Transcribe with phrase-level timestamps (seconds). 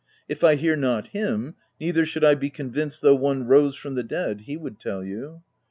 [0.27, 4.01] If I hear not him, neither should I be convinced though one rose from the
[4.01, 5.43] dead, he would tell you.